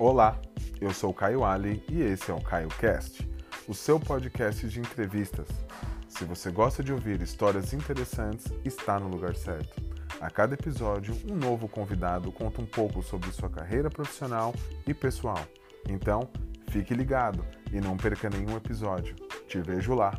[0.00, 0.40] Olá,
[0.80, 3.28] eu sou o Caio Ali e esse é o Caio Cast,
[3.68, 5.46] o seu podcast de entrevistas.
[6.08, 9.78] Se você gosta de ouvir histórias interessantes, está no lugar certo.
[10.18, 14.54] A cada episódio, um novo convidado conta um pouco sobre sua carreira profissional
[14.86, 15.44] e pessoal.
[15.86, 16.30] Então,
[16.70, 19.14] fique ligado e não perca nenhum episódio.
[19.46, 20.18] Te vejo lá!